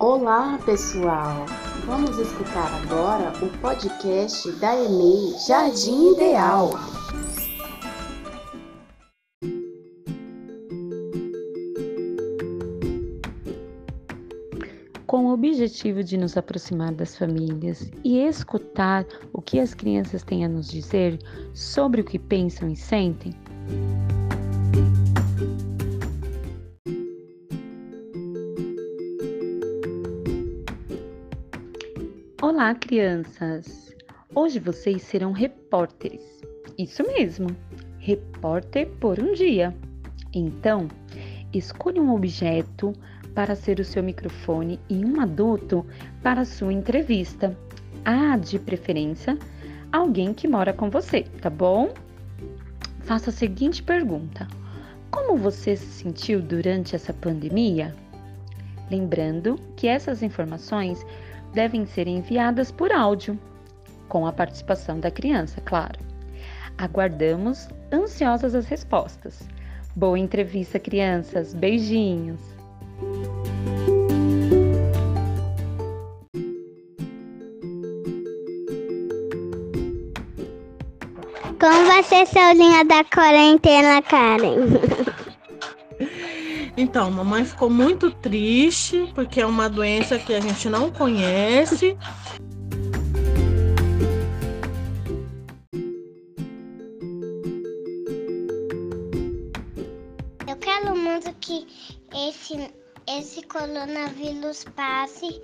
[0.00, 1.44] Olá, pessoal!
[1.84, 6.70] Vamos escutar agora o podcast da EMEI Jardim Ideal.
[15.04, 20.44] Com o objetivo de nos aproximar das famílias e escutar o que as crianças têm
[20.44, 21.18] a nos dizer
[21.52, 23.34] sobre o que pensam e sentem,
[32.58, 33.94] Olá, crianças!
[34.34, 36.42] Hoje vocês serão repórteres.
[36.76, 37.46] Isso mesmo,
[38.00, 39.72] repórter por um dia.
[40.34, 40.88] Então,
[41.54, 42.92] escolha um objeto
[43.32, 45.86] para ser o seu microfone e um adulto
[46.20, 47.56] para sua entrevista.
[48.04, 49.38] Ah, de preferência,
[49.92, 51.94] alguém que mora com você, tá bom?
[53.02, 54.48] Faça a seguinte pergunta:
[55.12, 57.94] Como você se sentiu durante essa pandemia?
[58.90, 61.06] Lembrando que essas informações
[61.52, 63.38] devem ser enviadas por áudio,
[64.08, 65.98] com a participação da criança, claro.
[66.76, 69.42] Aguardamos ansiosas as respostas.
[69.96, 71.52] Boa entrevista, crianças.
[71.52, 72.40] Beijinhos.
[81.60, 85.08] Como vai ser seu linha da quarentena, Karen?
[86.80, 91.98] Então, mamãe ficou muito triste porque é uma doença que a gente não conhece.
[100.46, 101.66] Eu quero muito que
[102.14, 102.72] esse,
[103.08, 105.40] esse coronavírus passe.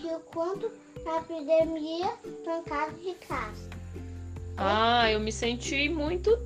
[0.00, 0.70] Sentiu quanto
[1.06, 2.10] a epidemia
[2.42, 3.68] trancado de casa?
[4.56, 6.38] Ah, eu me senti muito,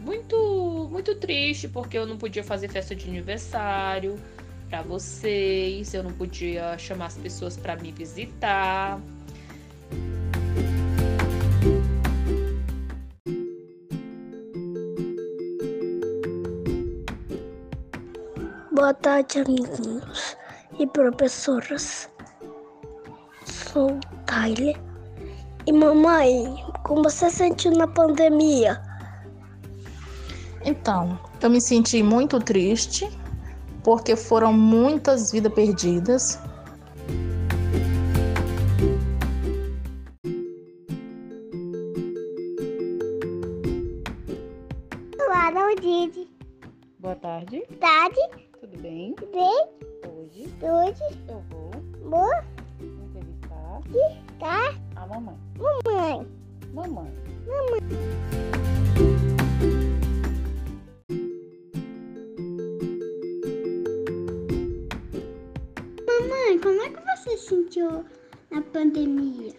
[0.00, 4.18] muito, muito triste porque eu não podia fazer festa de aniversário
[4.68, 9.00] para vocês, eu não podia chamar as pessoas para me visitar.
[18.72, 20.36] Boa tarde, amiguinhos
[20.78, 22.09] e professoras.
[23.72, 24.76] Sou Tyler.
[25.64, 28.82] E mamãe, como você sentiu na pandemia?
[30.64, 33.08] Então, eu me senti muito triste
[33.84, 36.38] porque foram muitas vidas perdidas.
[45.20, 46.28] Olá, Didi.
[46.98, 48.20] Boa tarde, Tarde,
[48.60, 49.14] tudo bem?
[49.32, 49.68] bem,
[50.04, 51.70] Hoje hoje, eu vou
[52.10, 52.59] boa, entrevistar
[54.40, 55.36] tá, a mamãe.
[55.60, 56.26] mãe.
[56.72, 57.12] Mamãe,
[66.28, 68.04] Mãe, como é que você sentiu
[68.50, 69.52] na pandemia?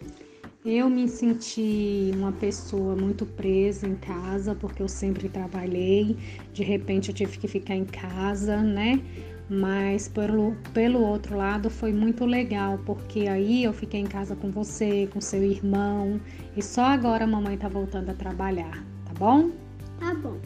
[0.66, 6.18] Eu me senti uma pessoa muito presa em casa, porque eu sempre trabalhei.
[6.54, 9.02] De repente eu tive que ficar em casa, né?
[9.50, 14.50] Mas pelo, pelo outro lado foi muito legal, porque aí eu fiquei em casa com
[14.50, 16.20] você, com seu irmão,
[16.56, 19.52] e só agora a mamãe tá voltando a trabalhar, tá bom?
[20.00, 20.38] Tá bom,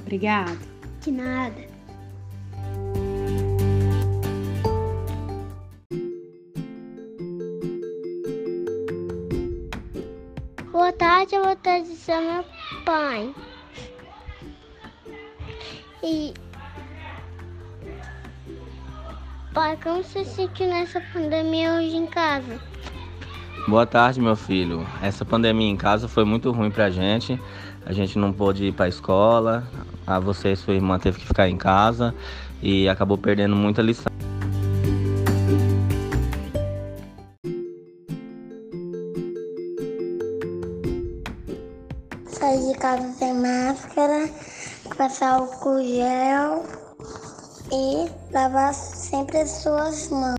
[0.00, 0.56] Obrigada.
[1.00, 1.72] de nada.
[10.70, 12.44] Boa tarde, eu vou trazer meu
[12.84, 13.34] pai.
[16.02, 16.32] E.
[19.54, 22.58] Pai, como você se sentiu nessa pandemia hoje em casa?
[23.68, 24.86] Boa tarde, meu filho.
[25.02, 27.38] Essa pandemia em casa foi muito ruim pra gente.
[27.84, 29.68] A gente não pôde ir pra escola.
[30.06, 32.14] A você e sua irmã teve que ficar em casa
[32.62, 34.06] e acabou perdendo muita lição.
[42.24, 44.30] Sair de casa sem máscara,
[44.96, 46.64] passar álcool gel
[47.70, 48.72] e lavar
[49.12, 50.38] sempre as suas mãos.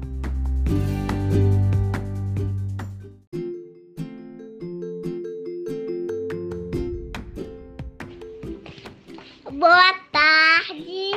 [9.51, 11.11] Boa tarde.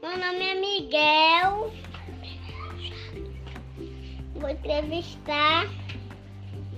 [0.00, 1.72] Meu nome é Miguel.
[4.36, 5.66] Vou entrevistar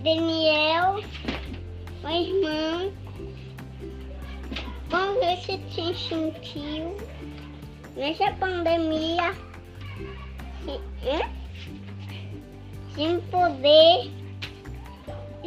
[0.02, 1.00] Daniel,
[2.02, 2.92] meu irmão.
[4.90, 6.96] Como você se sentiu
[7.96, 9.54] nessa pandemia?
[10.69, 11.31] Hã?
[12.94, 14.11] Sem poder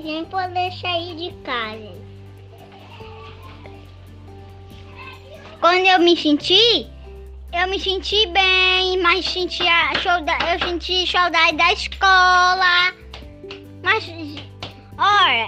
[0.02, 2.08] sem poder sair de casa.
[5.60, 6.88] Quando eu me senti,
[7.52, 12.94] eu me senti bem, mas senti a eu senti saudade da escola.
[13.84, 14.08] Mas,
[14.98, 15.48] olha,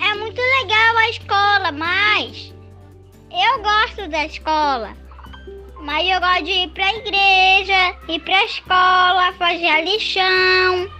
[0.00, 2.54] é muito legal a escola, mas
[3.30, 4.99] eu gosto da escola.
[5.82, 10.90] Mas eu gosto de ir pra igreja, ir pra escola, fazer a.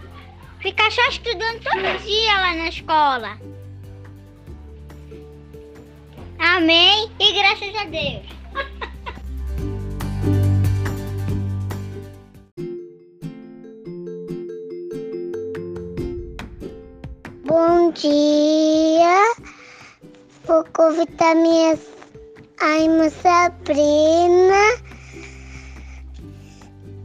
[0.60, 3.38] Ficar só estudando todo dia lá na escola.
[6.38, 8.24] Amém e graças a Deus.
[17.44, 19.34] Bom dia.
[20.46, 21.76] Vou convidar minha
[22.62, 24.76] irmã Sabrina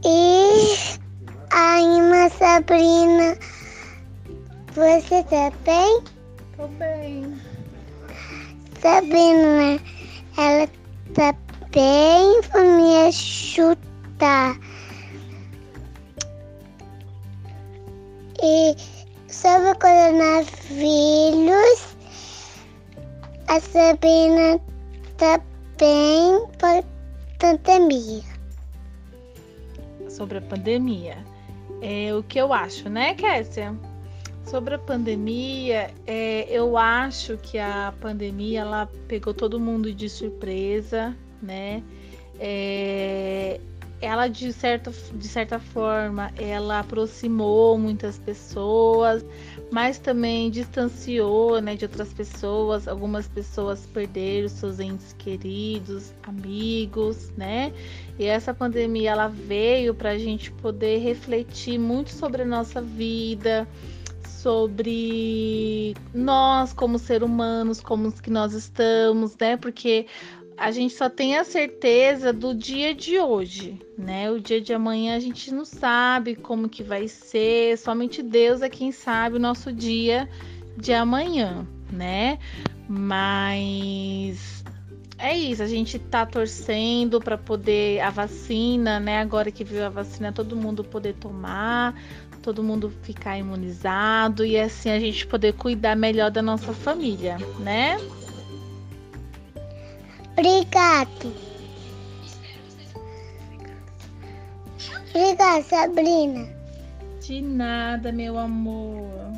[0.04, 0.76] e
[1.50, 3.36] a irmã Sabrina.
[4.74, 6.02] Você tá bem?
[6.56, 7.36] Tô bem.
[8.80, 9.80] Sabrina,
[10.36, 10.68] ela
[11.14, 11.34] tá
[11.70, 14.56] bem, vou me chutar.
[18.42, 18.76] E
[19.28, 21.96] sobre o coronavírus,
[23.48, 24.60] a Sabrina
[25.78, 26.84] bem por
[27.38, 28.22] pandemia.
[30.08, 31.18] Sobre a pandemia.
[31.82, 33.74] É o que eu acho, né, Kécia?
[34.44, 41.14] Sobre a pandemia, é, eu acho que a pandemia ela pegou todo mundo de surpresa,
[41.42, 41.82] né?
[42.38, 43.60] É,
[44.00, 49.24] ela de certa, de certa forma ela aproximou muitas pessoas,
[49.70, 52.86] mas também distanciou né, de outras pessoas.
[52.86, 57.72] Algumas pessoas perderam seus entes queridos, amigos, né?
[58.18, 63.66] E essa pandemia ela veio para a gente poder refletir muito sobre a nossa vida,
[64.24, 69.56] sobre nós como ser humanos, como que nós estamos, né?
[69.56, 70.06] Porque
[70.56, 74.30] a gente só tem a certeza do dia de hoje, né?
[74.30, 78.68] O dia de amanhã a gente não sabe como que vai ser, somente Deus é
[78.68, 80.28] quem sabe o nosso dia
[80.76, 82.38] de amanhã, né?
[82.88, 84.64] Mas
[85.18, 89.18] é isso, a gente tá torcendo para poder a vacina, né?
[89.18, 91.94] Agora que veio a vacina, todo mundo poder tomar,
[92.42, 97.98] todo mundo ficar imunizado e assim a gente poder cuidar melhor da nossa família, né?
[100.38, 101.32] Obrigado.
[105.08, 106.46] Obrigada, Sabrina.
[107.22, 109.32] De nada, meu amor.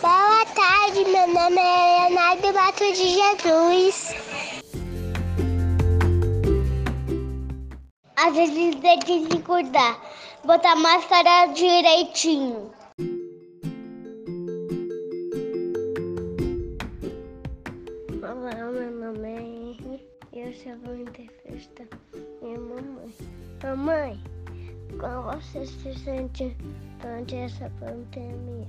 [0.00, 4.27] Boa tarde, meu nome é Leonardo Mato de Jesus.
[8.20, 9.96] Às vezes tem que se cuidar,
[10.44, 12.68] botar máscara direitinho.
[18.20, 21.06] Olá, meu nome é Henry e eu só vou
[21.44, 21.86] festa
[22.42, 23.14] minha mamãe.
[23.62, 24.20] Mamãe,
[24.98, 26.56] como você se sente
[27.00, 28.66] durante essa pandemia?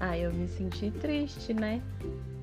[0.00, 1.82] Ah, eu me senti triste, né?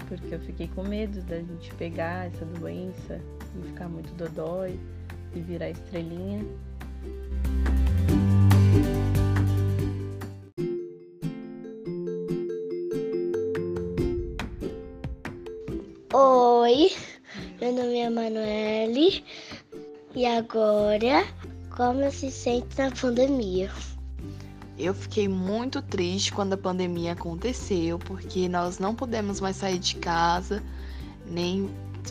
[0.08, 3.20] Porque eu fiquei com medo da gente pegar essa doença
[3.56, 4.80] e ficar muito dodói
[5.36, 6.46] e virar estrelinha.
[16.14, 16.92] Oi,
[17.60, 19.24] meu nome é Manoele
[20.16, 21.26] e agora,
[21.76, 23.70] como se sente na pandemia?
[24.78, 29.96] Eu fiquei muito triste quando a pandemia aconteceu, porque nós não pudemos mais sair de
[29.98, 30.64] casa,
[31.26, 31.70] nem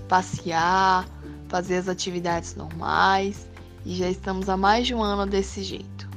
[0.08, 1.06] passear,
[1.54, 3.46] fazer as atividades normais,
[3.86, 6.08] e já estamos há mais de um ano desse jeito.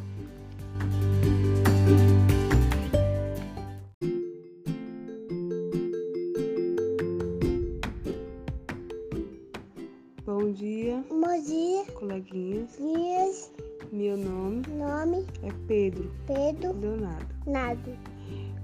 [10.25, 12.75] Bom dia, Bom dia, coleguinhas.
[12.75, 13.51] dias,
[13.91, 15.27] Meu nome nome?
[15.43, 16.11] é Pedro.
[16.25, 16.73] Pedro.
[16.79, 17.27] Leonardo.
[17.45, 17.95] Nado.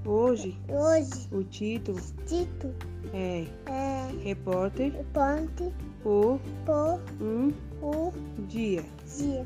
[0.05, 2.73] Hoje, Hoje, o título Tito
[3.13, 4.11] é é.
[4.23, 5.71] Repórter ponte
[6.03, 8.11] por por um o
[8.47, 8.83] dia.
[9.17, 9.45] dia.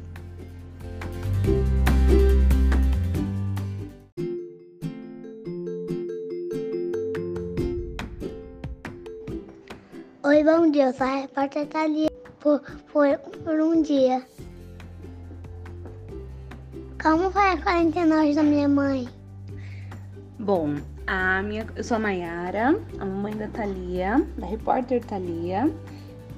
[10.24, 10.88] Oi, bom dia.
[10.88, 12.10] Eu sou a repórter Thalia
[12.40, 12.60] por,
[12.92, 14.26] por, por um dia.
[17.02, 19.08] Como foi a quarentena hoje da minha mãe?
[20.40, 20.76] Bom,
[21.08, 25.74] A minha, eu sou a Mayara, a mamãe da Thalia, da repórter Thalia.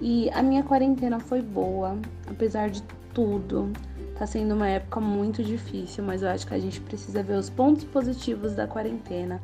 [0.01, 1.97] E a minha quarentena foi boa,
[2.29, 2.81] apesar de
[3.13, 3.71] tudo.
[4.17, 7.49] Tá sendo uma época muito difícil, mas eu acho que a gente precisa ver os
[7.49, 9.41] pontos positivos da quarentena,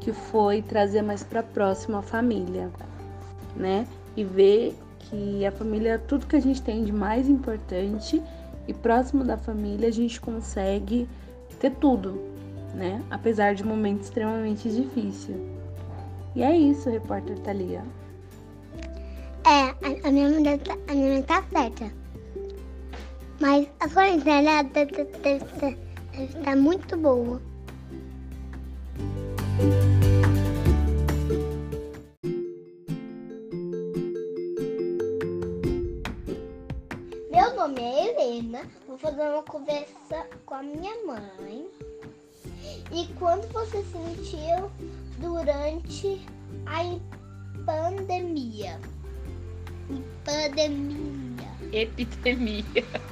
[0.00, 2.70] que foi trazer mais para próxima a família,
[3.56, 3.86] né?
[4.16, 8.22] E ver que a família é tudo que a gente tem de mais importante
[8.66, 11.08] e próximo da família a gente consegue
[11.58, 12.20] ter tudo,
[12.74, 13.02] né?
[13.10, 15.38] Apesar de momentos extremamente difíceis.
[16.34, 17.82] E é isso, repórter Thalia.
[19.48, 21.90] É, a, a minha mãe tá, a minha mãe tá certa.
[23.40, 25.06] Mas a quarentena deve
[26.18, 27.40] estar muito boa.
[37.30, 41.66] Meu nome é Helena, vou fazer uma conversa com a minha mãe.
[42.92, 44.70] E quando você sentiu
[45.18, 46.20] durante
[46.66, 48.78] a pandemia?
[50.38, 51.48] Pandemia.
[51.72, 52.64] Epidemia.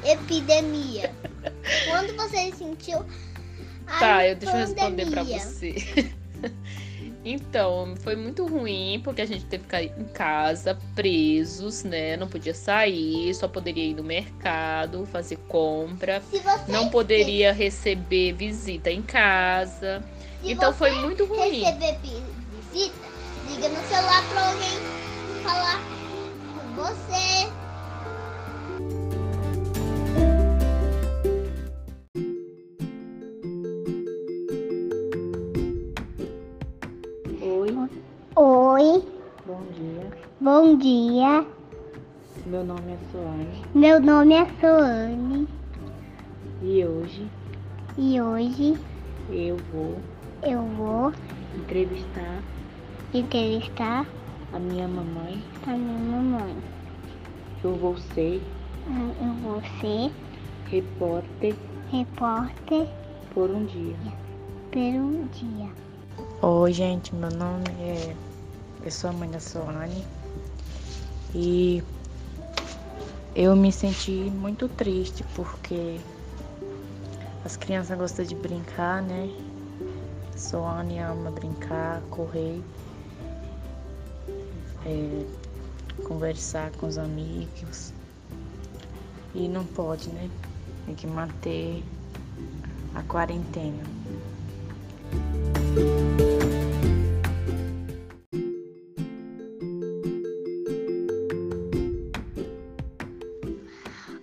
[0.05, 1.15] Epidemia.
[1.89, 3.05] Quando você sentiu
[3.87, 5.75] a Tá, eu deixa eu responder pra você.
[7.29, 12.17] Então, foi muito ruim porque a gente teve que ficar em casa, presos, né?
[12.17, 16.23] Não podia sair, só poderia ir no mercado, fazer compra,
[16.69, 20.05] não poderia receber visita em casa.
[20.41, 21.65] Se Então foi muito ruim.
[21.65, 22.23] receber vi-
[22.71, 23.09] visita,
[23.51, 25.96] liga no celular pra alguém falar
[26.77, 27.49] você.
[37.41, 37.89] Oi,
[38.37, 39.05] Oi,
[39.47, 40.11] bom dia.
[40.39, 41.47] bom dia.
[42.45, 45.49] Meu nome é Soane Meu nome é Soane
[46.63, 47.27] e hoje
[47.99, 48.79] e hoje
[49.31, 49.97] eu vou
[50.43, 51.13] eu vou
[51.57, 52.41] entrevistar
[53.13, 54.07] entrevistar
[54.53, 55.43] a minha mamãe.
[55.67, 56.57] a minha mamãe.
[57.63, 58.43] Eu vou ser
[58.87, 60.13] Eu vou ser
[60.71, 61.55] repórter
[61.91, 62.89] repórter
[63.33, 63.97] por um dia.
[64.71, 65.69] por um dia.
[66.43, 68.15] Oi, gente, meu nome é.
[68.85, 70.05] Eu sou a mãe da Soane
[71.35, 71.83] e
[73.35, 75.99] eu me senti muito triste porque
[77.45, 79.29] as crianças gostam de brincar, né?
[80.37, 82.63] Soane ama brincar, correr,
[84.87, 85.27] é,
[86.05, 87.93] conversar com os amigos
[89.35, 90.31] e não pode, né?
[90.87, 91.83] Tem que manter
[92.95, 93.83] a quarentena.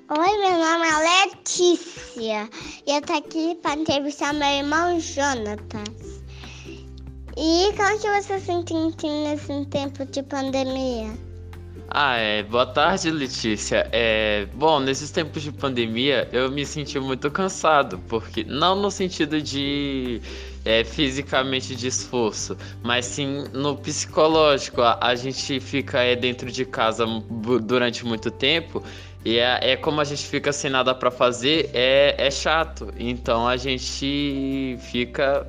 [0.09, 2.49] Oi, meu nome é Letícia
[2.85, 6.02] e eu tô aqui para entrevistar meu irmão Jonathan.
[7.45, 8.73] E como que você se sente
[9.05, 11.11] nesse tempo de pandemia?
[11.89, 12.41] Ah, é.
[12.41, 13.85] Boa tarde, Letícia.
[13.91, 19.41] É, bom, nesses tempos de pandemia, eu me senti muito cansado, porque não no sentido
[19.41, 20.21] de
[20.63, 24.81] é, fisicamente de esforço, mas sim no psicológico.
[24.81, 27.05] A, a gente fica é, dentro de casa
[27.61, 28.81] durante muito tempo
[29.25, 32.93] e é, é como a gente fica sem nada pra fazer, é, é chato.
[32.97, 35.45] Então a gente fica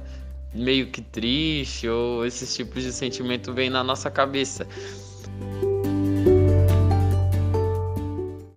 [0.54, 4.66] meio que triste ou esses tipos de sentimento vem na nossa cabeça.